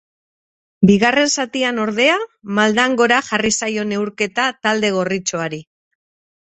Bigarren 0.89 1.29
zatian, 1.41 1.83
ordea, 1.83 2.17
maldan 2.61 2.97
gora 3.03 3.21
jarri 3.31 3.55
zaio 3.61 3.87
neurketa 3.93 4.51
talde 4.65 4.95
gorritxoari. 5.01 5.67